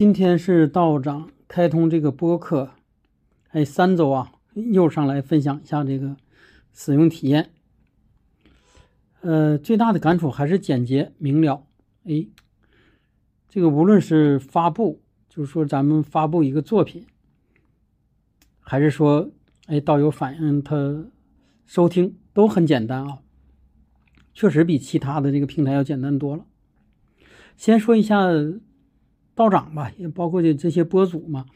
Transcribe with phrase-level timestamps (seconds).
[0.00, 2.70] 今天是道长开通这个播客，
[3.50, 6.16] 哎，三周啊，又上来分享一下这个
[6.72, 7.50] 使用体验。
[9.20, 11.66] 呃，最大的感触还是简洁明了。
[12.04, 12.26] 哎，
[13.46, 17.04] 这个无论是发布，就是说咱们发布一个作品，
[18.58, 19.30] 还是说
[19.66, 21.04] 哎道友反映他
[21.66, 23.18] 收听都很简单啊，
[24.32, 26.46] 确实比其他的这个平台要简单多了。
[27.58, 28.30] 先说一下。
[29.34, 31.46] 道长吧，也包括这这些播主嘛。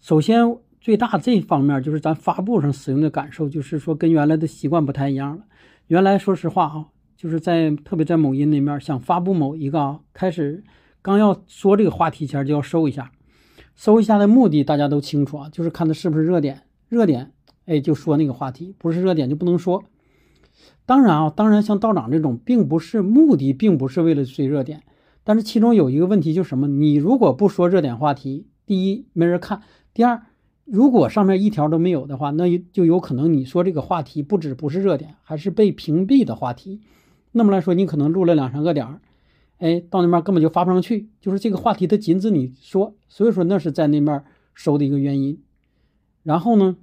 [0.00, 5.44] 首先，最大这方面就是咱发布上使用的感受，就是说跟原来的习惯不太一样了。
[5.88, 10.62] 原来说实话啊，就是在特别在某音那面想发布某一个啊，开始
[11.00, 13.10] 刚要说这个话题前就要搜一下，
[13.74, 17.32] 搜一下的目的大家都清楚啊，就是看它是不是热点，热点
[17.64, 19.84] 哎就说那个话题，不是热点就不能说。
[20.84, 24.82] 当然啊，当然像道长这种，并不是目的，并不是为了追热点。
[25.26, 26.68] 但是其中有一个问题就是什么？
[26.68, 29.60] 你如果不说热点话题，第一没人看，
[29.92, 30.22] 第二，
[30.64, 36.80] 如果上面一条都没有的话，那就有可能你说这个话题不止不是热点，还是被屏蔽的话题。
[37.32, 39.00] 那么来说，你可能录了两三个点儿，
[39.58, 44.22] 哎，到那边根本就发不上去，就是这个话题它禁止你说，所以说那是在那边
[44.54, 45.42] 收的一个原因。
[46.22, 46.76] 然后呢，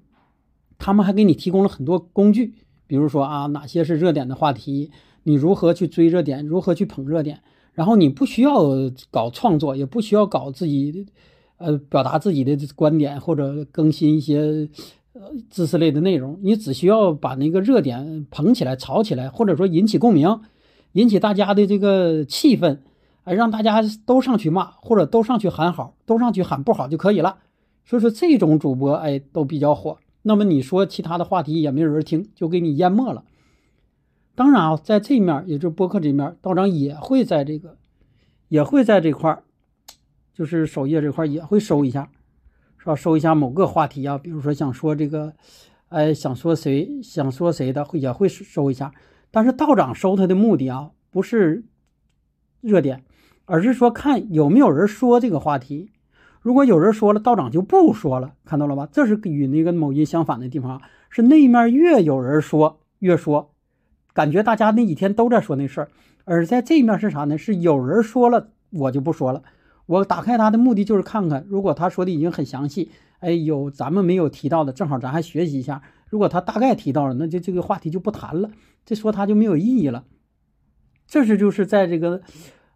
[0.77, 2.55] 他们还给你提供了很多工具，
[2.87, 4.91] 比如说啊，哪些是热点的话题，
[5.23, 7.41] 你如何去追热点，如何去捧热点。
[7.73, 8.63] 然后你不需要
[9.09, 11.05] 搞创作，也不需要搞自己，
[11.57, 14.69] 呃，表达自己的观点或者更新一些
[15.13, 16.37] 呃知识类的内容。
[16.43, 20.39] 你只需要把那个热点捧起来、炒起来，或者说引起共鸣，
[20.91, 22.77] 引起大家的这个气氛，
[23.23, 27.37] 哎，让大家都上去骂，或者都上去喊好，都上去喊不好就可以了。
[27.85, 29.97] 所以说这种主播哎都比较火。
[30.21, 33.23] 那么你说其他的话题也没有人听，就给你淹没了。
[34.35, 37.77] 当然啊，在这面，也就是播客这面，道长也会在这个，
[38.47, 39.43] 也会在这块儿，
[40.33, 42.09] 就是首页这块也会收一下，
[42.79, 42.95] 是吧？
[42.95, 45.33] 收一下某个话题啊，比如说想说这个，
[45.89, 48.91] 哎，想说谁，想说谁的，会也会收一下。
[49.29, 51.63] 但是道长收他的目的啊，不是
[52.61, 53.03] 热点，
[53.45, 55.91] 而是说看有没有人说这个话题。
[56.41, 58.89] 如果有人说了，道长就不说了，看到了吧？
[58.91, 63.52] 这是与那个某音相反的地方，是那面越有人说越说。
[64.13, 65.89] 感觉大家那几天都在说那事儿，
[66.25, 67.37] 而在这面是啥呢？
[67.37, 69.43] 是有人说了，我就不说了。
[69.85, 75.81] 我打开他的目的就是看看，如果他说的已经很详细，哎，有咱们没有提到的，正好咱还学习一下。
[76.09, 78.51] 如果他大概提到了，那就这个话题就不谈了，
[78.85, 80.05] 这说他就没有意义了。
[81.07, 82.21] 这是就是在这个，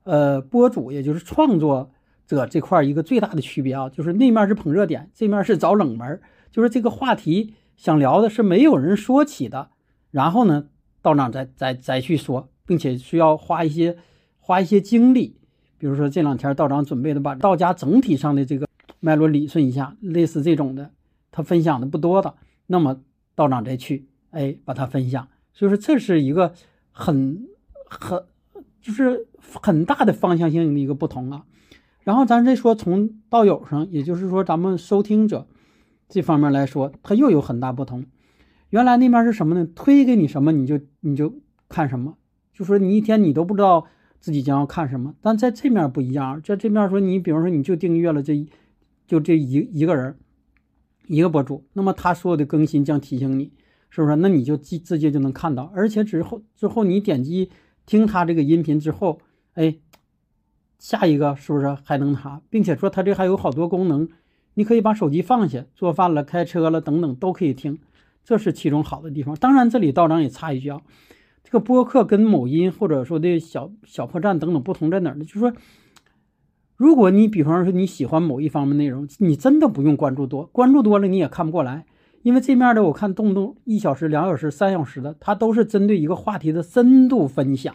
[0.04, 1.92] 呃，播主也就是创作
[2.26, 6.20] 者这块一个最大的区别啊，就是那面是捧热点，这面是找冷门，
[6.52, 9.70] 就是这个话题想聊的是没有人说起的，
[10.12, 10.66] 然后呢？
[11.08, 13.96] 道长再再再去说，并且需要花一些
[14.42, 15.38] 花一些精力，
[15.78, 18.68] 比如说这两天道长准备的把道家整体上的这个
[19.00, 20.92] 脉络理顺一下，类似这种的，
[21.32, 22.34] 他分享的不多的，
[22.66, 23.00] 那么
[23.36, 26.54] 道长再去哎把它分享，所以说这是一个
[26.92, 27.48] 很
[27.86, 28.22] 很
[28.82, 31.46] 就是很大的方向性的一个不同啊。
[32.04, 35.48] 然后咱再说从道友上，也就是说咱们收听者
[36.10, 38.04] 这方面来说，它又有很大不同。
[38.70, 39.68] 原来那面是什么呢？
[39.76, 41.34] 推给你什么你就你就
[41.70, 42.18] 看什么，
[42.54, 43.88] 就说你一天你都不知道
[44.20, 45.16] 自己将要看什么。
[45.22, 48.46] 但在这面不一样，在这面说你，比方说你就订阅了这，
[49.08, 50.18] 就这一一个人，
[51.08, 53.54] 一个博主，那么他所有的更新将提醒你，
[53.90, 54.18] 是不是？
[54.18, 57.50] 那你就直直接就能看到，而且之后之后你点击
[57.86, 59.22] 听他这个音频之后，
[59.54, 59.78] 哎，
[60.78, 64.10] 下一个是不是还能他，并且说他这还有好多功能，
[64.56, 67.80] 你可以把手机放下，做饭了、开车了等等都可以听。
[68.28, 69.34] 这是其中好的地方。
[69.36, 70.82] 当然，这里道长也插一句啊，
[71.46, 75.24] 这个播客跟某音或者说的小小破站等等不同在哪儿呢？
[75.24, 75.54] 就是说，
[76.76, 81.86] 如果你比方说你喜欢某一方面内容，你真的不用关注多，关注多了你也看不过来。
[82.24, 87.74] 因为这面的我看动不动一小时、两小时、三小时的，它都是针对一个话题的深度分享。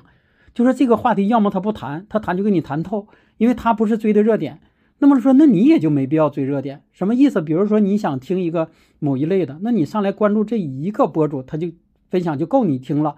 [0.52, 3.08] 就说这个话题，要么他不谈，他谈就给你谈透，
[3.38, 4.60] 因为他不是追的热点。
[5.02, 7.42] 那么说，那你也就没必要追热点，什么意思？
[7.42, 11.72] 比如说你想听一个某一类的，那你上来关注这一个博主，他就
[12.08, 13.16] 分享就够你听了。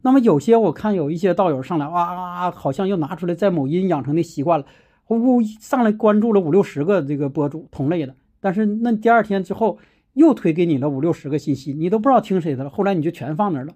[0.00, 4.64] 那么有些我看有一些道友上来，哇，好像又拿出来在某音养成的习惯了，
[5.04, 9.76] 呼呼上来关注了五六十个这个博主同类的，但是那第二天之后
[10.14, 12.70] 又推给你了五六十个信息，你都不知道听谁的了。
[12.70, 13.74] 后来你就全放那儿了，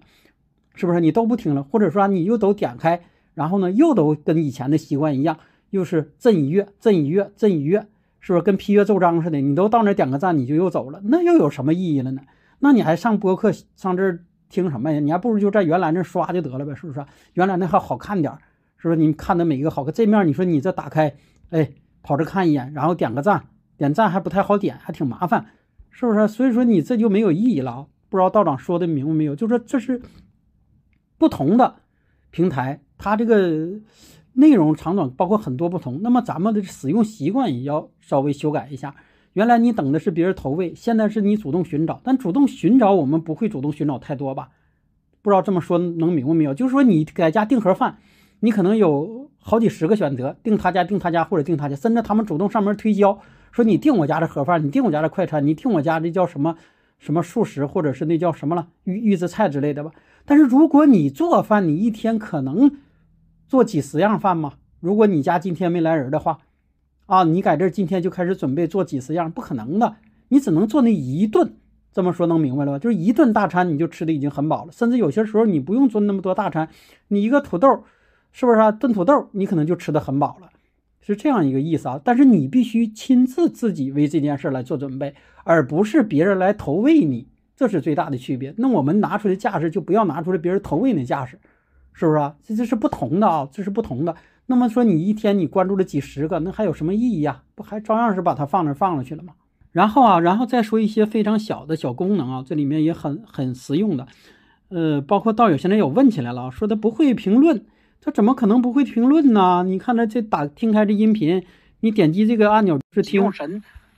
[0.73, 0.99] 是不是？
[0.99, 3.01] 你都不听了，或者说你又都点开，
[3.35, 5.37] 然后呢又都跟以前的习惯一样。
[5.73, 7.87] 又是震一月，震一月，震一月，
[8.19, 9.41] 是不是跟批阅奏章似的？
[9.41, 12.21] 你都到那点个赞，你就又走了，那又有什么意义了呢？
[12.59, 14.99] 那你还上播客上这儿听什么呀？
[14.99, 17.03] 你还不如就在原来那刷就得了呗，是不是？
[17.33, 18.31] 原来那还好看点，
[18.77, 18.95] 是不是？
[18.97, 21.15] 你看的每一个好看，这面你说你这打开，
[21.49, 21.71] 哎，
[22.03, 23.45] 跑着看一眼，然后点个赞，
[23.77, 25.47] 点赞还不太好点，还挺麻烦，
[25.89, 26.27] 是不是？
[26.27, 27.87] 所以说你这就没有意义了。
[28.09, 29.35] 不知道道长说的明白没有？
[29.35, 29.99] 就说这是
[31.17, 31.77] 不同的
[32.29, 33.71] 平台，它这个
[34.33, 36.01] 内容长短包括很多不同。
[36.01, 38.95] 那么咱们的使用习惯也要稍微修改一下。
[39.33, 42.01] 原来你等的是别人投喂，现在是你主动寻找。
[42.03, 44.49] 但主动寻找，我们不会主动寻找太多吧？
[45.21, 46.53] 不知道这么说能明白没有？
[46.53, 47.97] 就是说你给家订盒饭，
[48.41, 53.19] 你可能有好几十个选择，订他家，订他家，或者订他家，甚至他们主动上门推销，
[53.51, 56.55] 说你订我家的盒饭，你订我家的快餐，你订我家的叫什么？
[56.99, 59.91] 什么素食，或者是那叫什么了预预制菜之类的吧。
[60.23, 62.77] 但是如果你做饭，你一天可能
[63.47, 64.53] 做几十样饭吗？
[64.79, 66.39] 如果你家今天没来人的话，
[67.05, 69.95] 啊，你在这今天就开始准备做几十样，不可能的。
[70.29, 71.55] 你只能做那一顿。
[71.91, 72.79] 这么说能明白了吧？
[72.79, 76.67] 就是一顿大餐你就吃的已经很饱了，甚至有些时候你不用做那么多大餐，
[77.09, 77.83] 你一个土豆，
[78.31, 78.71] 是不是啊？
[78.71, 80.49] 炖土豆你可能就吃的很饱了。
[81.01, 85.13] 是这样一个意思啊，但是你必须亲自自己为这件事来做准备，
[85.43, 88.53] 而不是别人来投喂你，这是最大的区别。
[88.57, 91.37] 那我们拿出来架势就不要拿出来别人投喂那架势，
[91.93, 92.35] 是不是啊？
[92.43, 94.15] 这这是不同的啊，这是不同的。
[94.47, 97.43] 那么说你一天你关注了几十个，那还有什么意义啊？
[97.55, 99.33] 不还照样是把它放那放上去了吗？
[99.71, 104.07] 然后啊，然后再说一些非常小的小功能啊，这里面也很很实用的，
[104.69, 107.65] 呃，包括道友现在有问起来了，说他不会评论。
[108.05, 109.63] 他怎么可能不会评论呢？
[109.65, 111.41] 你看他这打听开这音频，
[111.79, 113.31] 你点击这个按钮是听，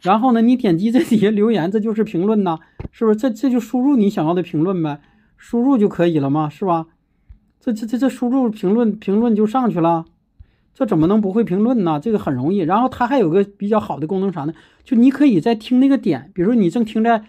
[0.02, 2.60] 然后呢，你点击这底下留言，这就是评论呐，
[2.92, 3.18] 是不是？
[3.18, 5.02] 这这就输入你想要的评论呗，
[5.38, 6.86] 输入就可以了嘛，是吧？
[7.66, 10.06] 这这这这输入评论，评论就上去了，
[10.76, 12.00] 这怎么能不会评论呢？
[12.00, 12.60] 这个很容易。
[12.60, 14.54] 然后它还有个比较好的功能啥呢？
[14.84, 17.24] 就你可以在听那个点，比如说你正听在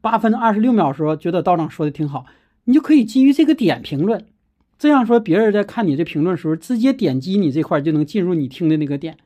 [0.00, 2.26] 八分二十六秒的时候，觉得道长说的挺好，
[2.64, 4.26] 你就可以基于这个点评论。
[4.76, 9.16] 这样说，别人在看你这评论时候，直接点击你这块就能进入你听的那个点，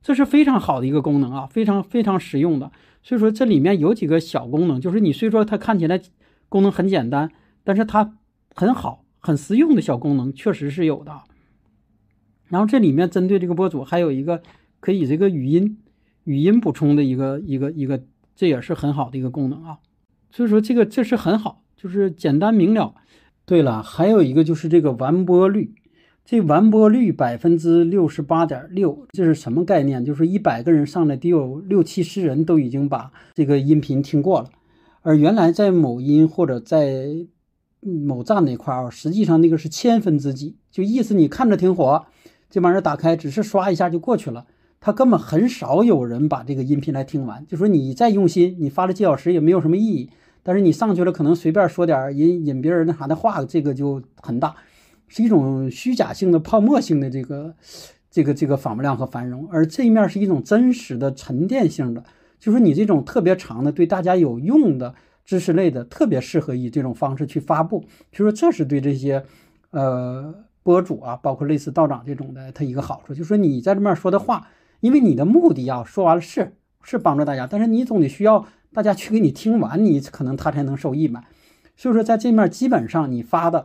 [0.00, 2.72] 这是非常好的一个功能啊，非常非常实用的。
[3.02, 6.00] 所以说这里面有几个小功能，就是你虽说它看起来
[6.48, 7.30] 功能很简单，
[7.62, 8.14] 但是它
[8.54, 11.22] 很好、很实用的小功能确实是有的。
[12.46, 14.40] 然后这里面针对这个播主，还有一个
[14.78, 15.78] 可以这个语音
[16.22, 18.04] 语音补充的一个一个一个，
[18.36, 19.78] 这也是很好的一个功能啊。
[20.30, 22.94] 所以说这个这是很好，就是简单明了。
[23.44, 25.74] 对了，还有一个就是这个完播率，
[26.24, 30.04] 这完播率百分之六十八点六，这是什么概念？
[30.04, 34.50] 就是一百个人上来得有六七十人都已经把这个音频听过了，
[35.02, 37.26] 而原来在某音或者在
[37.86, 42.06] 某站那块儿，实际上那个是千分之几，就意思你看着挺火，
[42.50, 44.46] 这玩意儿打开只是刷一下就过去了，
[44.80, 47.46] 他根本很少有人把这个音频来听完。
[47.46, 50.10] 就说你再用心，你发了几小时也没有什么意义。
[50.42, 54.54] 但是你上去了，可能随便说点引引别人那啥的话，这个就很大，
[55.08, 57.56] 是一种虚假性的、泡沫性的这个
[58.12, 59.48] 这个这个访问量和繁荣。
[59.50, 62.04] 而这一面是一种真实的沉淀性的，
[62.38, 64.94] 就是你这种特别长的、对大家有用的
[65.26, 67.84] 知识类的，特别适合以这种方式去发布。
[68.10, 69.22] 就说这是对这些
[69.72, 74.48] 呃博主啊，包括类似道长这种的，他一个好处，就是说你在这面说的话，
[74.80, 78.46] 因为你的目的啊，说完了是是帮助大家，但是你总得需要。
[78.72, 81.24] 大家去给你听完，你可能他才能受益嘛。
[81.78, 83.64] 所以说，在这面基本上你发的，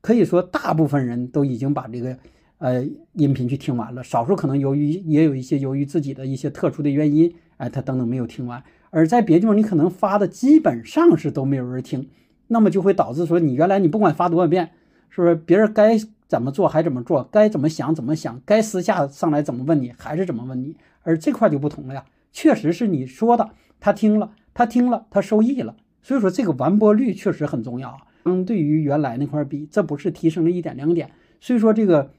[0.00, 2.16] 可以说大部分人都已经把这个
[2.56, 2.82] 呃
[3.12, 8.62] 音频去听完了，少数可能由于也有一些由于自己的一些特殊的原因，哎，他等等没有听完。
[8.96, 12.08] 而在别地方，你可能发的基本上是都没有人听，
[12.46, 14.70] 那么就会导致说你原来你不管发多少遍，
[15.10, 20.78] 是不是别人该怎么做还怎么做，该怎么想怎么想，该私下上来怎么问你还是怎么问你。
[21.02, 24.32] 而这块就不同了呀，确实是你说的，他听了。
[24.54, 27.98] 他听了，他受益了，所以说这个完播率确实很重要啊。
[28.24, 31.10] 相对于原来那块比，这不是提升了一点两点，
[31.42, 32.10] 所以说这个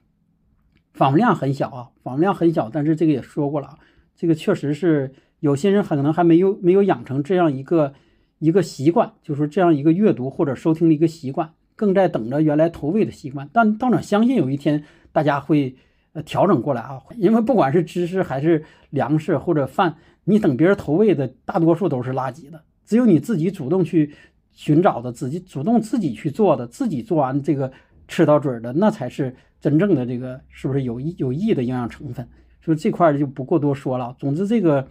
[0.93, 3.79] 访问量很小啊，访问量很小，但是这个也说过了啊，
[4.15, 7.93] 这个确实是有些人可能还没有没有养成这样一个
[8.39, 13.49] 一个习惯，就是这样一个阅读或者收听的一个习惯，更在等着原来投喂的习惯。
[13.53, 15.75] 但道长相信有一天大家会
[16.13, 19.95] 呃调整过来啊，因为不管是知识还是粮食或者饭。
[20.29, 24.13] 你等别人投喂的大多数都是垃圾的，只有你自己主动去
[24.51, 27.71] 寻找的，自己主动自己去做的，自己做完这个
[28.09, 32.27] 吃到嘴的，那才是真正的这个是不是有益有益的营养成分？
[32.61, 34.13] 所以这块就不过多说了。
[34.19, 34.85] 总之，这个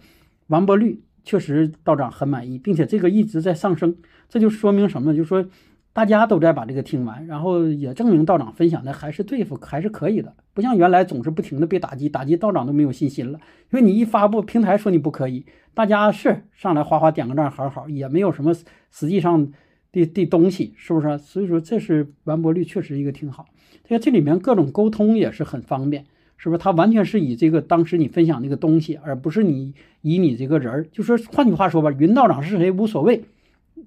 [0.47, 3.95] 完播率确实道长很满意，并且这个一直在上升，
[4.27, 5.15] 这就说明什么？
[5.15, 5.45] 就是说。
[5.93, 13.39] 大家都在把这个听完，然后也证明道长分享的还是对付，还是可以的，不像原来总是不停的被打击，打击道长都没有信心了。
[13.71, 18.53] 因为你一发布，平台说你不可以，大家是上来哗哗点个赞，好好，也没有什么
[18.91, 19.51] 实际上
[19.91, 21.17] 的的东西，是不是？
[21.17, 23.47] 所以说这是完播率确实一个挺好。
[23.83, 26.05] 这个这里面各种沟通也是很方便，
[26.37, 26.59] 是不是？
[26.59, 30.85] 他完全是以这个当时你分享那个东西，而不是你以你这个人儿。
[30.91, 33.23] 就说换句话说吧，云道长是谁无所谓，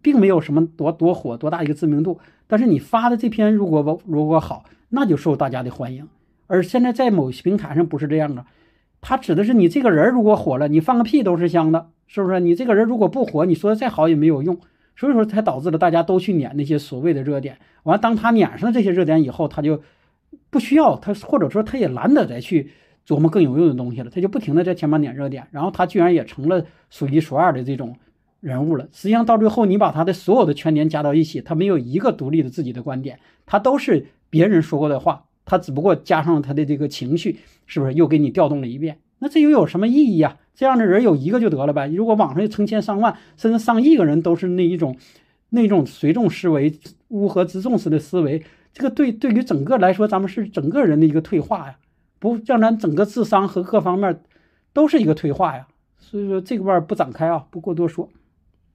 [0.02, 2.18] 并没有什么多多火多大一个知名度。
[2.46, 6.08] 但是你发的这篇如果如果好，那就受大家的欢迎。
[6.46, 8.46] 而现在在某些平台上不是这样啊，
[9.00, 12.40] 他指的是你这个人如果火了，你放个屁都是香的，是不是？
[12.40, 14.58] 你这个人如果不火，你说的再好也没有用。
[14.96, 17.56] 所以说才导致了大家都去撵那些所谓的热点。
[17.84, 19.80] 完，当他撵上这些热点以后，他就
[20.50, 22.70] 不需要他，或者说他也懒得再去
[23.06, 25.46] 琢磨更有用的东西了，他就不停的在前面撵热点。
[25.50, 27.96] 然后他居然也成了数一数二的这种
[28.40, 28.88] 人物了。
[28.92, 38.98] 实际上到最后，你把他的所有的全点加到一起，他没有一个独立的自己的观点，他都是别人说过的话，他只不过加上了他的这个情绪，是不是又给你调动了一遍？
[39.18, 40.38] 那这又有什么意义呀？
[40.54, 41.88] 这样的人有一个就得了呗。
[41.88, 44.96] 如果网上成千上万，甚至上亿个人都是那一种、
[45.50, 46.72] 那种随众思维、
[47.08, 51.76] 乌合之众式的思维，这个对对于整个来说，咱们是整个人的一个退化呀，
[52.18, 54.22] 不让咱整个智商和各方面
[54.72, 55.66] 都是一个退化呀。
[55.98, 58.08] 所以说这个块不展开啊，不过多说。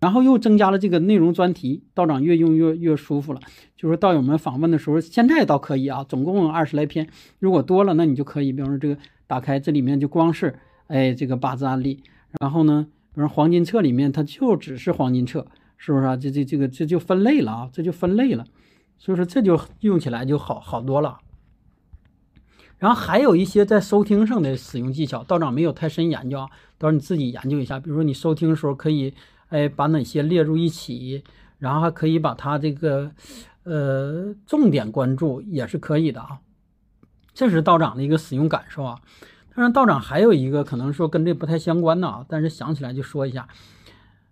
[0.01, 3.39] 然后又增加了这个内容专题，道长越用越越舒服了。
[3.75, 7.07] 就是道友们访问的时候，现在倒可以啊，总共二十来篇，
[7.39, 10.55] 如果多了，那你就可以，比方说这个打开这里面就光是。
[10.87, 12.03] 哎，这个八字案例，
[12.39, 12.85] 然后呢，
[13.15, 15.47] 比如黄金册里面，它就只是黄金册，
[15.77, 16.15] 是不是啊？
[16.15, 18.45] 这这这个这就分类了啊，这就分类了，
[18.97, 21.19] 所以说这就用起来就好好多了。
[22.77, 27.79] 然后还有一些在收听上的使用技巧，道长没有太深研究啊，到时候你自己研究一下。
[27.79, 29.13] 比如说你收听的时候，可以
[29.47, 31.23] 哎把哪些列入一起，
[31.57, 33.11] 然后还可以把它这个
[33.63, 36.39] 呃重点关注也是可以的啊。
[37.33, 38.99] 这是道长的一个使用感受啊。
[39.55, 43.47] 当然，道长还有一个可能说跟这不太相关的啊，但是想起来就说一下。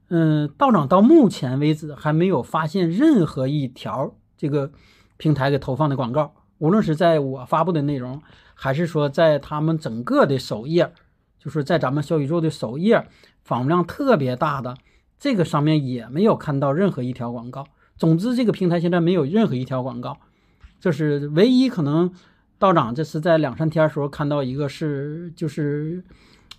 [0.09, 4.69] 嗯，道长到目前为止还没有发现任何一条这个
[5.15, 8.21] 平台给投放的广告，无论是在我发布的内容，
[8.53, 10.91] 还是说在他们整个的首页，
[11.39, 13.07] 就是在咱们小宇宙的首页，
[13.45, 14.75] 访问量特别大的
[15.17, 17.65] 这个上面也没有看到任何一条广告。
[17.95, 20.17] 总之，这个平台现在没有任何一条广告，
[20.81, 22.11] 这是唯一可能。
[22.59, 26.03] 道长这是在两三天时候看到一个是就是，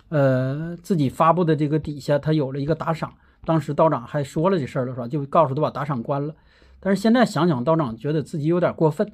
[0.09, 3.13] 呃，自己发布的这个底下他有了一个打赏，
[3.43, 5.07] 当时道长还说了这事儿了是吧？
[5.07, 6.33] 就告诉他把打赏关了。
[6.79, 9.11] 但是现在想想，道长觉得自己有点过分。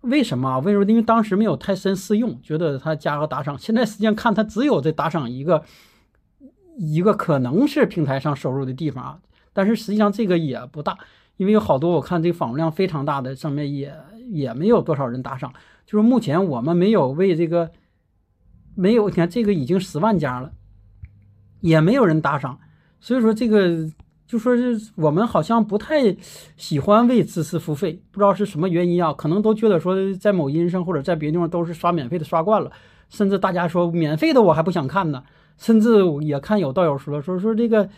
[0.00, 0.58] 为什么？
[0.60, 0.84] 为什么？
[0.84, 3.58] 因为当时没有太深思用，觉得他加个打赏。
[3.58, 5.64] 现在实际上看他只有这打赏一个
[6.76, 9.18] 一个可能是平台上收入的地方啊。
[9.52, 10.98] 但是实际上这个也不大，
[11.36, 13.94] 因为有好多我看这个访问量非常大的上面也
[14.30, 15.52] 也没有多少人打赏。
[15.86, 17.70] 就是目前我们没有为这个，
[18.74, 20.52] 没有你看这个已经十万加了，
[21.60, 22.58] 也没有人打赏，
[23.00, 23.90] 所以说这个
[24.26, 26.16] 就说是我们好像不太
[26.56, 29.12] 喜欢为知识付费，不知道是什么原因啊？
[29.12, 32.70] 可能都觉得说在某音上或者在别的地方都是刷免费的刷惯了，
[33.08, 35.22] 甚至大家说免费的我还不想看呢，
[35.58, 37.88] 甚至也看有道友说说说这个，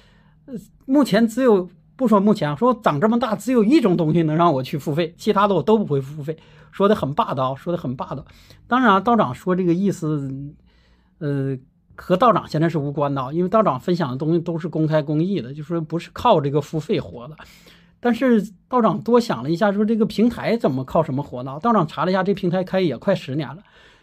[0.46, 0.54] 呃，
[0.84, 1.68] 目前只有。
[1.98, 6.36] 不说目前说长这么大只有一种东西能让我去付费，其他的我都不会付费，
[6.70, 8.22] 说的很霸道，说的很霸道。
[8.68, 10.30] 当然，道长说这个意思，
[11.20, 11.56] 呃，
[11.96, 17.36] 和道长现在是无关的，因为道长分享的东西都是公开公益的，就说不是靠这个付费活的。
[17.98, 21.58] 但是道长多想了一下，说这个平台怎么靠什么活呢？
[21.60, 23.58] 道长查了一下，这平台开也快十年了，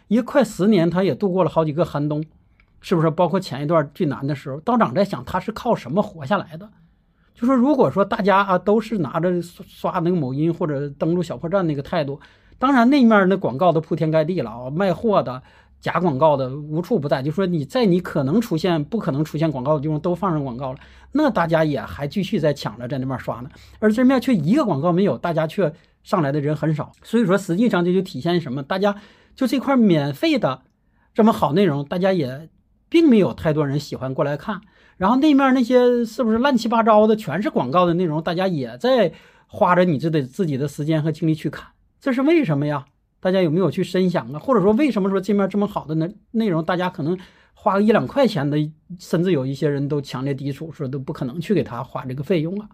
[0.08, 2.22] 一快十年，他也度过了好几个寒冬，
[2.80, 3.08] 是不是？
[3.08, 6.68] 包括前一段最难的时候，道长在想他是靠什么活下来的？
[7.34, 12.20] 就说如果说大家啊都是拿着刷那个某音或者登录小破站那个态度，
[12.58, 15.42] 当然那面那广告都铺天盖地了啊，卖货的、
[15.84, 17.22] 假广告的无处不在。
[17.22, 20.78] 就说你在你可能出现、不可能出现广告的地方都放上广告了，
[21.12, 23.50] 那大家也还继续在抢着在那边刷呢。
[23.80, 25.70] 而这面却一个广告没有，大家却
[26.02, 26.90] 上来的人很少。
[27.02, 28.62] 所以说实际上这就体现什么？
[28.62, 28.96] 大家
[29.36, 30.62] 就这块免费的
[31.12, 32.48] 这么好内容，大家也
[32.88, 34.62] 并没有太多人喜欢过来看。
[34.96, 39.12] 然后那面那些是不是乱七八糟的，全是广告的内容，大家也在
[39.48, 41.68] 花着你这的自己的时间和精力去看，
[42.00, 42.86] 这是为什么呀？
[43.24, 44.38] 大家有没有去深想啊？
[44.38, 47.18] 或者说为什么说这面这么好的内内容，大家可能
[47.54, 48.58] 花个一两块钱的，
[48.98, 52.68] 甚至有一些人都强烈抵触，说都不可能去给他花这个费用啊？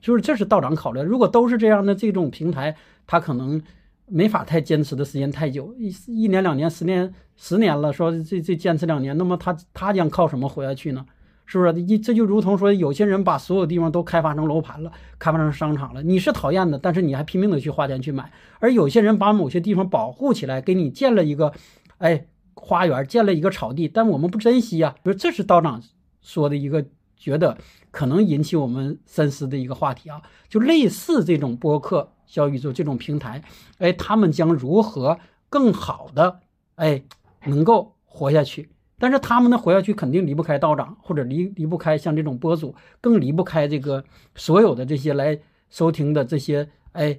[0.00, 2.74] 就是这是道长考虑，如果都是这样的这种平台，
[3.06, 3.60] 他可能
[4.06, 11.04] 没法太坚持的时间太久，一一年两年、十年、十年了，说这这坚持两年，那么他他将靠什么活下去呢？
[11.50, 11.82] 是不是？
[11.82, 16.00] 一这就如同说，有些人把所有地方都开发成楼盘了，开发成商场了。
[16.00, 18.30] 你是讨厌的，但是你还拼命的去花钱去买。
[18.60, 21.52] 而有些人把某些地方保护起来，给你建了一个，
[21.98, 24.94] 哎，花园，建了一个草地，但我们不珍惜呀。
[25.04, 25.82] 就这是道长
[26.22, 27.58] 说的一个，觉得
[27.90, 30.22] 可能引起我们深思的一个话题啊。
[30.48, 33.42] 就类似这种播客、小宇宙这种平台，
[33.78, 36.38] 哎，他们将如何更好的，
[36.76, 37.02] 哎，
[37.46, 38.68] 能够活下去。
[39.00, 44.04] 但是他们呢活下去肯定离不开道长，或者离离不开像这种播主，更离不开这个
[44.34, 45.38] 所有的这些来
[45.70, 47.18] 收听的这些哎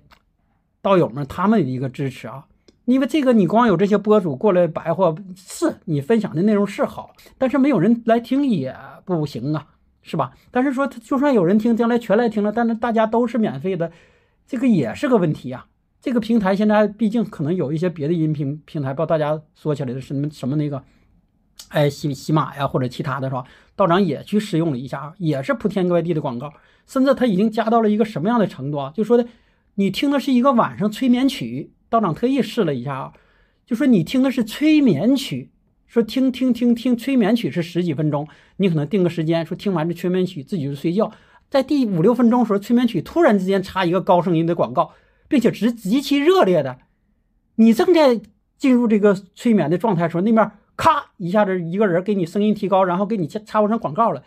[0.82, 2.46] 道友们他们的一个支持啊。
[2.86, 9.68] 因为这个你光有这些播主过来白话，是你分享的内容是好，但是没有人来听也不行啊，
[10.02, 10.34] 是吧？
[10.52, 13.92] 但是说就算有人听，将来全来听了，但是大家都是免费的，
[14.46, 15.66] 这个也是个问题呀。
[16.00, 20.84] 这个平台现在毕竟可能有一些别的音频平台，不知道大家说起来的是什么什么那个。
[21.72, 23.46] 哎，喜喜马呀，或者其他的是吧？
[23.78, 26.54] 道长也去试用了一下，也是铺天盖地的广告，
[26.86, 28.92] 甚至他已经加到了一个什么样的程度啊？
[28.94, 29.25] 就说的，
[29.75, 33.13] 你听的是一个晚上催眠曲，道长特意试了一下啊，
[33.66, 35.50] 就说你听的是催眠曲，
[35.88, 41.10] 说听听听听催眠曲是十几分钟，你可能定个时间，说听完这催眠曲自己就睡觉，
[41.50, 44.92] 在第五六分钟的时候，催眠曲突然之间插一个高声音的广告，
[45.30, 46.80] 并且是极其热烈的，
[47.56, 48.20] 你正在
[48.58, 50.51] 进入这个催眠的状态时候，那面。
[50.75, 54.24] 咔一下子，一个人给你声音提高，然后给你插插上广告了。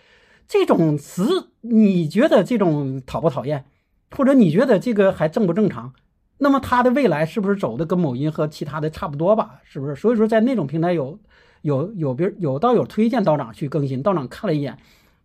[0.47, 3.65] 这种词，你觉得这种讨不讨厌？
[4.11, 5.93] 或者你觉得这个还正不正常？
[6.39, 9.61] 那么它的未来是不是走的跟某音和其他的差不多吧？
[9.65, 9.97] 是不是？
[9.97, 11.19] 所以说，在那种平台有
[11.63, 14.77] 有有别有道友推荐道长去更新，道长看了一眼，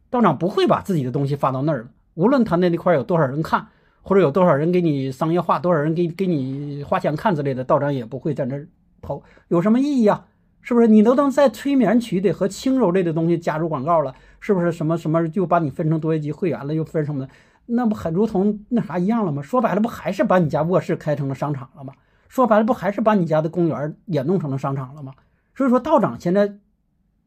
[0.10, 1.88] 道长不会把自己的东西发到那儿了。
[2.14, 3.68] 无论他那那块有多少人看，
[4.02, 8.68] 或者有多少人给你商业化，多少人给给你花钱看之类的，道长也不会在那儿
[9.02, 10.26] 投，有什么意义啊？
[10.62, 14.13] 是不是你都能在催眠曲得和轻柔类的东西加入广告了？
[14.39, 17.30] 是不是什么什么就把你分成多一级会员了，又分什么的？
[17.66, 19.42] 那不很如同那啥一样了吗？
[19.42, 21.94] 说白了，不还是把你家卧室开成了商场了吗？
[22.28, 25.13] 说白了，不还是把你家的公园也弄成了商场了吗？
[25.56, 26.58] 所以说，道长现在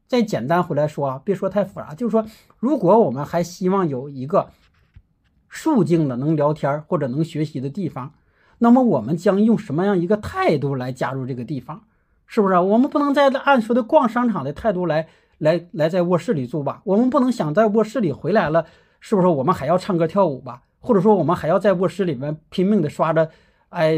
[0.07, 2.25] 再简单回来说啊，别说太复杂，就是说，
[2.59, 4.51] 如果我们还希望有一个
[5.51, 8.13] 肃静的能聊天或者能学习的地方，
[8.59, 11.83] 那么我们将用什么样一个态度来加入这个地方？
[12.33, 16.81] 是不是我们不能在按说的逛商场的态度来来来在卧室里住吧？
[16.85, 18.65] 我们不能想在卧室里回来了，
[19.01, 20.63] 是不是我们还要唱歌跳舞吧？
[20.81, 23.29] 或者说我们还要在卧室里面拼命的刷着，
[23.69, 23.97] 哎，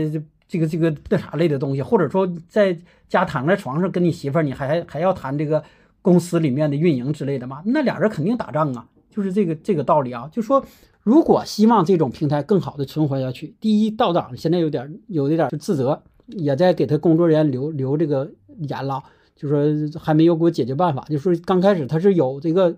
[0.48, 1.80] 这个这个那啥类的东西？
[1.80, 2.76] 或者说在
[3.08, 5.62] 家躺在床上跟你媳妇，你还还还要谈这个
[6.02, 7.62] 公司里面的运营之类的吗？
[7.64, 8.84] 那俩人肯定打仗啊！
[9.10, 10.28] 就是这个这个道理啊！
[10.32, 10.64] 就说
[11.04, 16.02] 如果希望这种平台更好的存活下去，第一，道长现在有点有一点自责。
[16.26, 19.02] 也在给他工作人员留留这个言了，
[19.36, 19.64] 就说
[19.98, 21.04] 还没有给我解决办法。
[21.08, 22.76] 就说刚开始他是有这个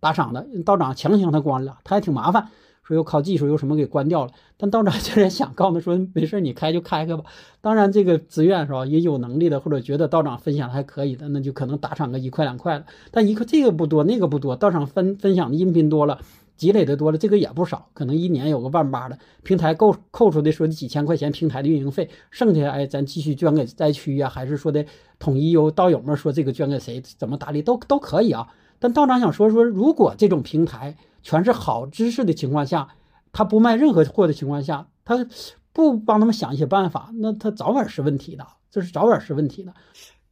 [0.00, 2.48] 打赏的，道长强行他关了，他还挺麻烦，
[2.82, 4.32] 说又靠技术又什么给关掉了。
[4.56, 7.24] 但道长竟然想告诉他说没事，你开就开开吧。
[7.60, 8.86] 当然这个自愿是吧？
[8.86, 12.86] 也有能力的或者觉得道长分享还可以的，那就可能打赏个一块两块的。
[13.10, 16.20] 但一个这个不多，那个不多，道长分分享的音频多了。
[16.56, 19.18] 积累的多了，这个也不少，可能一年有个万八的。
[19.42, 24.84] 平台够扣出的说几千块钱平台的运营费，剩下哎咱继续捐给灾区呀，还是说的
[25.18, 28.46] 统一由道友们说这个捐给谁，怎么打理都都可以啊。
[28.78, 32.88] 但道长想说说，如果这种平台全是好知识的情况下，
[33.32, 35.26] 他不卖任何货的情况下，他
[35.72, 39.74] 不帮他们想一些办法，那他早晚是问题的，这是早晚是问题的。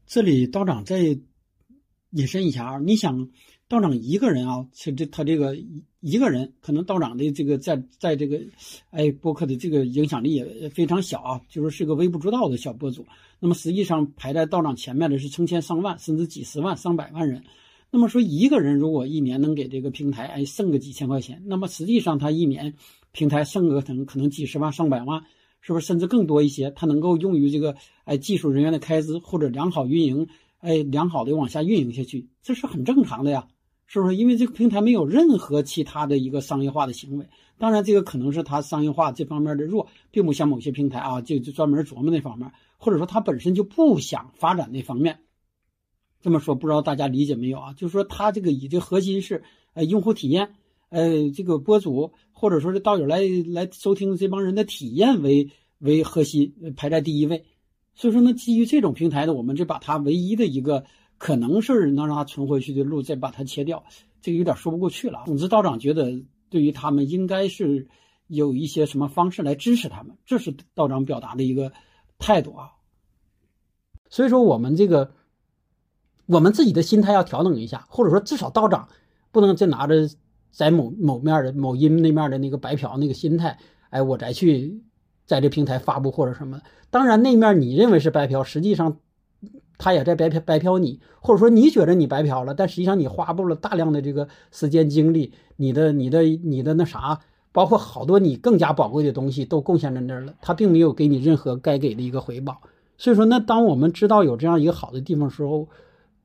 [0.06, 1.18] 这里道长再
[2.10, 3.28] 引申一下啊，你想。
[3.72, 5.56] 道长一个人啊，其实他这个
[6.00, 8.38] 一个人，可能道长的这个在在这个，
[8.90, 13.06] 哎，博客的这个影响力也非常小啊，就是是个微不足道的小博主。
[13.40, 17.42] 那么实际上排在道长前面的是成千上万，甚至几十万、上百万人。
[17.90, 22.74] 那么说一个人如果一年能给这个平台哎剩个几千块钱，那么实际上他一年
[23.10, 25.22] 平台剩个可能可能几十万、上百万，
[25.62, 26.70] 是不是甚至更多一些？
[26.72, 33.48] 他能够用于这个哎技术人员的开支或者良好运营，哎良好的往下运营下去，这是很正常的呀。
[33.92, 37.28] 是不是因为这个平台没有任何其他的一个商业化的行为？
[37.58, 45.18] 当然，这个可能是它商业化这方面的弱，并不像某些平台啊，就就专门琢磨那方面，或者说它本身就不想发展那方面。
[46.22, 47.74] 这么说，不知道大家理解没有啊？
[47.74, 49.42] 就是说，它这个以这核心是
[49.74, 50.54] 呃用户体验，
[50.88, 55.50] 呃这个播主或者说是道友来来收听这帮人的体验为
[55.80, 57.44] 为核心排在第一位。
[57.94, 60.86] 所以说呢，基于这种平台呢，我们就把它唯一的一个。
[61.22, 63.84] 可能是能让他存回去的路，再把它切掉，
[64.20, 65.22] 这个有点说不过去了。
[65.24, 67.86] 总之，道长觉得对于他们应该是
[68.26, 71.70] 有一些什么方式来支持他们，这是道长表达的一个
[72.18, 72.72] 态度啊。
[74.10, 75.12] 所以说，我们这个
[76.26, 78.88] 我们自己的心态要调整一下，或者说至少道长
[79.30, 80.10] 不能再拿着
[80.50, 83.56] 在某某面的某音那面的那个白嫖那个心态，
[83.90, 84.82] 哎，我再去
[85.24, 86.60] 在这平台发布或者什么。
[86.90, 88.98] 当然，那面你认为是白嫖，实际上。
[89.82, 97.18] 他也在白嫖白嫖你，或者说你觉得你白嫖了，但实际上你花布了大量的这个时间精力，你的你的你的那啥，
[97.50, 102.60] 包括好多你更加宝贵的东西都贡献在那儿了，他并没有给你任何该给的一个回报。
[102.96, 105.68] 所以说，那当我们知道有这样一个好的地方时候，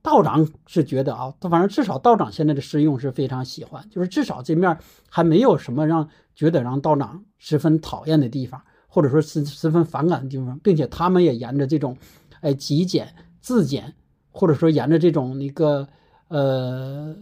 [0.04, 4.78] 道长是觉得啊，他反正至少道长现在的师用是非常喜欢，就是至少这面
[5.10, 11.98] 还没有什么让觉得让道长十分讨厌的地方，或者说是十分反感的地方，并且他们也沿着这种，
[12.41, 13.95] 哎，极简自检，
[14.32, 15.88] 或者说沿着这种一个
[16.28, 17.15] 呃，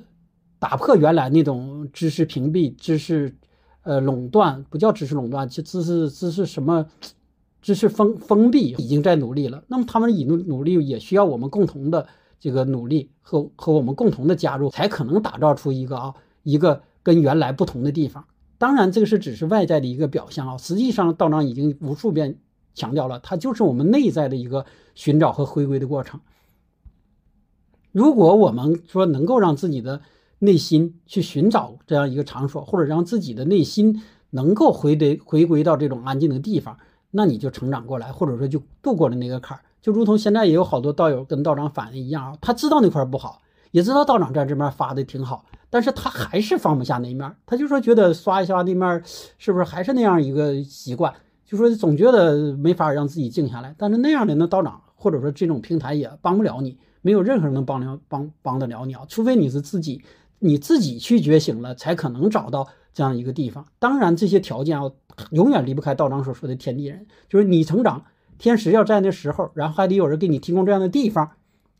[0.60, 3.36] 打破原来那种知识屏蔽、知识
[3.84, 6.88] 呃垄断，不叫知识垄断，就知识知识什么
[7.62, 9.63] 知识封封闭，已经在努力了。
[9.67, 12.08] 那么他们已努努力也需要我们共同的。
[12.38, 18.25] 这个努力和和我们共同的加入，才可能打造出一个啊一个跟原来不同的地方。
[18.60, 20.58] 当然，这个是只是外在的一个表象啊。
[20.58, 22.38] 实际上，道长已经无数遍
[22.75, 26.19] 强调了，它就是我们内在的一个寻找和回归的过程。
[27.91, 30.01] 如果我们说能够让自己的
[30.39, 36.77] 内心去寻找这样一个场所，或者让自己的内心能够回得回归到这种安静的地方，
[37.11, 39.63] 那你就成长过来，或者说就度过了那个坎儿。
[39.81, 49.01] 就如同现在也有好多道友跟道长反映一样，他知道那块不好，也知道道长在这面发的挺好，但是他还是放不下那面，他就说觉得刷一刷那面
[49.38, 51.13] 是不是还是那样一个习惯，
[51.45, 53.73] 就说总觉得没法让自己静下来。
[53.77, 60.01] 但是那样的那道长或者说这种平台也帮不了你，没有任何人能帮了帮帮得了你啊，除非你是自己
[60.39, 63.65] 你自己去觉醒了，才可能找到这样一个地方。
[63.79, 64.91] 当然这些条件啊，
[65.31, 68.03] 永远离不开道长所说的天地人，就是你成长。
[68.38, 71.31] 天时要在那时候，然后还得有人给你提供这样的地方，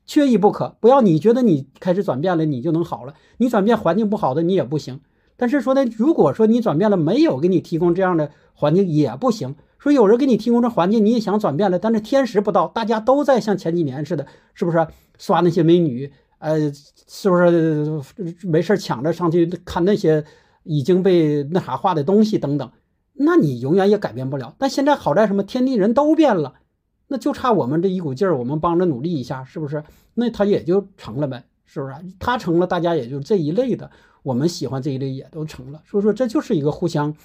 [0.06, 0.78] 缺一不可。
[0.80, 3.13] 不要你觉得你开始转变了，你就能好了。
[3.39, 5.01] 你转变环境不好的，你也不行。
[5.38, 9.56] 但是说呢，如果说你转变了，没有给你提供这样的环境也不行。
[9.78, 14.88] 说有人给你提供这环境，你也想转变了，但是天时不到，大家都在像前几年似的，是不是
[15.19, 16.12] 刷那些美女？
[16.39, 16.71] 呃，
[17.08, 18.02] 是不是
[18.43, 20.24] 没事抢着上去看那些
[20.63, 22.71] 已经被那啥化的东西等等？
[23.13, 24.56] 那你永远也改变不了。
[24.58, 25.43] 但现在好在什么？
[25.43, 26.56] 天地人都变了，
[27.08, 29.84] 那就差我们这一股劲儿，我们帮着努力一下，是不是？
[30.15, 31.93] 那他也就成了呗，是不是？
[32.19, 33.89] 他成了，大家也就这一类的，
[34.25, 35.83] 我们喜欢这一类也都成了。
[35.85, 37.15] 所以说，这就是一个互相、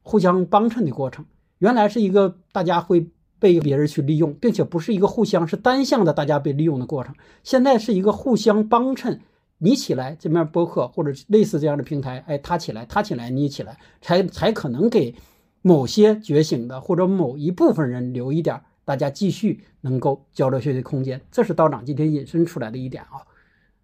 [0.00, 1.22] 互相帮衬的过程。
[1.58, 3.06] 原来是一个大家会
[3.38, 7.14] 被别人去利用，并且不是一个互相是单向的大家被利用的过程。
[7.42, 9.20] 现在是一个互相帮衬，
[9.58, 15.14] 你起来这面播客或者类似这样的平台，哎，他起来，他起来，你起来，才才可能给。
[15.60, 23.26] 某些觉醒的或者某一部分人留一点，大家继续能够交流学习空间，这是道长今天引申出来的一点啊。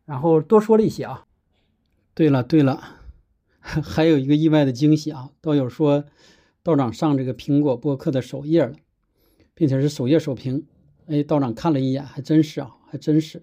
[0.06, 1.24] 然后多说了一些啊。
[2.14, 2.80] 对了对了，
[3.60, 5.30] 还有一个意外的惊喜啊！
[5.40, 6.04] 道友说，
[6.62, 8.74] 道长上这个苹果播客的首页了，
[9.52, 10.64] 并且是首页首屏。
[11.06, 13.42] 哎，道长看了一眼，还真是啊，还真是。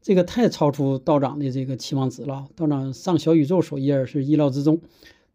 [0.00, 2.46] 这个太超出道长的这个期望值了。
[2.54, 4.80] 道长上小宇宙首页是意料之中，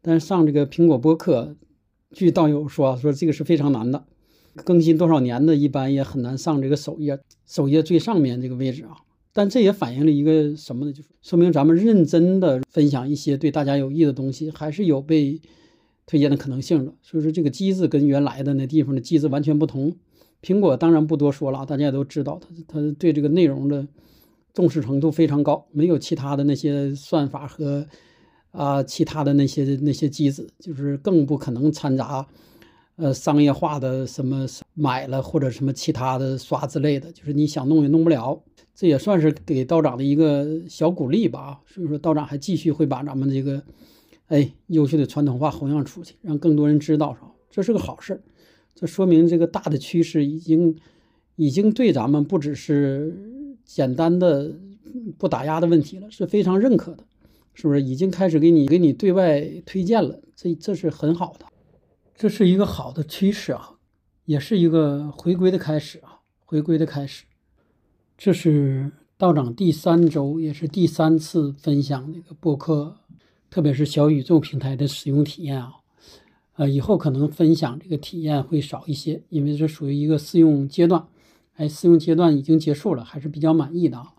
[0.01, 1.57] 但上这个苹果播客。
[2.11, 4.05] 据道友说啊，说这个是非常难的，
[4.63, 8.97] 更新多少年的，一般也很难上这个首页，首页最上面这个位置啊。
[9.33, 10.93] 但这也反映了一个什么呢？
[10.93, 15.41] 就是说明咱们认真的分享一些对大家有益的东西，还是有被
[16.05, 16.93] 推荐的可能性的。
[17.01, 19.95] 所以说，这个机制跟原来的那地方的机制完全不同。
[20.41, 23.87] 苹果当然不多说了，大家也都知道，它它对这个内容的
[24.53, 27.87] 重视程度非常高，没有其他的那些算法和。
[28.51, 32.27] 啊，其他的那些那些机子，就是更不可能掺杂，
[32.97, 38.41] 呃，商业化的什么买了或者什么其他的刷之类的，就是你想弄也弄不了。
[38.75, 41.61] 这也算是给道长的一个小鼓励吧。
[41.67, 43.61] 所以说，道长还继续会把咱们这个，
[44.27, 47.15] 哎，优秀的传统文化弘扬出去，让更多人知道，
[47.51, 48.21] 这是个好事。
[48.73, 50.75] 这说明这个大的趋势已经
[51.35, 53.15] 已经对咱们不只是
[53.63, 54.55] 简单的
[55.19, 57.03] 不打压的问题了，是非常认可的。
[57.53, 60.19] 是不是已经开始给你给你对外推荐了？
[60.35, 61.45] 这这是很好的，
[62.15, 63.75] 这是一个好的趋势啊，
[64.25, 67.25] 也是一个回归的开始啊，回归的开始。
[68.17, 72.97] 这是道长第三周，也是第三次分享这个播客，
[73.49, 75.73] 特别是小宇宙平台的使用体验啊。
[76.55, 81.05] 呃，以后可能分享这个体验会少一些，因为这属于一个试用阶段。
[81.55, 84.13] 哎，试用阶段已经结束了，还是比较满意的啊。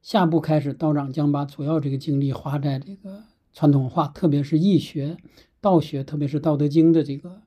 [0.00, 5.16] 下步开始，道长将把主要这个精力花在这个传统文化，特别是易学、
[5.60, 7.42] 道学，特别是《道德经》的这个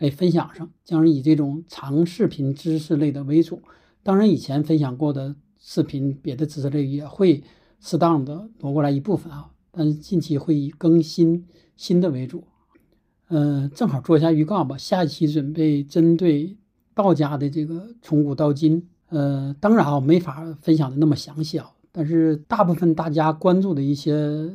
[0.00, 3.62] 哎分享上，将以这种长视频知识类的为主。
[4.02, 7.44] 当然，以前分享过的视频，别的知识类也会
[7.80, 9.50] 适当的挪过来一部分啊。
[9.70, 12.44] 但是近期会以更新新的为主。
[13.28, 14.76] 嗯，正好做一下预告吧。
[14.78, 16.56] 下一期准备针对
[16.94, 21.70] 道家的这个从古到今，呃，当然啊，没法分享的那么详细啊。
[21.92, 24.50] 但是大部分大家关注的一些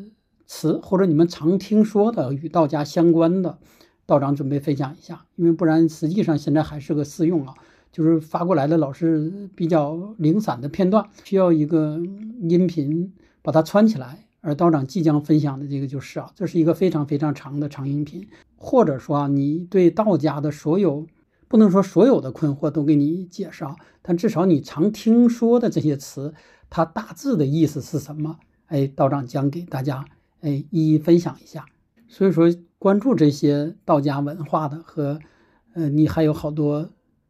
[0.48, 3.60] 词，或者你们常听说的与道家相关的，
[4.06, 7.54] 道长准备分享一下，因为不然实际上现在还是个试用啊，
[7.92, 12.00] 就是发过来的老是比较零散的片段，需要一个
[12.42, 14.20] 音频把它串起来。
[14.42, 21.08] 而道长即将分享的这个就是啊，这是一个非常非常长的长音频，或者说啊，你对道家的所有
[21.48, 26.36] 不能说所有的困惑都给你解释啊，但至少你常听说的这些词，
[26.70, 28.38] 它大致的意思是什么？
[28.68, 30.06] 哎，道长将给大家
[30.42, 31.66] 哎一一分享一下。
[32.08, 32.48] 所以说，
[32.86, 35.20] 关注这些道家文化的和
[35.74, 36.88] 呃，你还有好多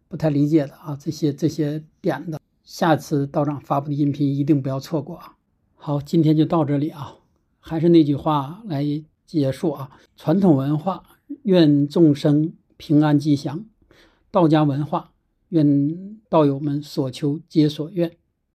[0.10, 5.38] 不太理解的啊，这些这些点的，下次道长发布的音频一定不要错过啊。
[5.76, 7.20] 好，今天就到这里啊！
[7.62, 8.84] 还是那句话来
[9.26, 11.04] 结束啊：传统文化，
[11.44, 13.60] 愿众生平安吉祥；
[14.32, 15.14] 道家文化，
[15.48, 18.12] 愿道友们所求皆所愿。